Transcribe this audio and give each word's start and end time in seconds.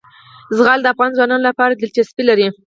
زغال 0.57 0.79
د 0.81 0.85
افغان 0.93 1.11
ځوانانو 1.17 1.47
لپاره 1.49 1.73
دلچسپي 1.81 2.23
لري. 2.29 2.47